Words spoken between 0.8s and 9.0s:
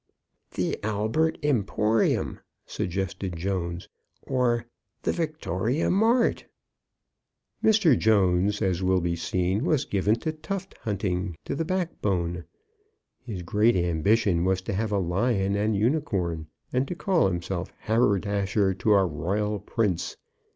'Albert Emporium,'" suggested Jones; "or 'Victoria Mart.'" Mr. Jones, as will